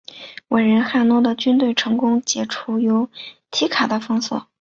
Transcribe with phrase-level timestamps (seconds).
[0.47, 3.07] 伟人汉诺的军队成功解除由
[3.51, 4.47] 提卡的封锁。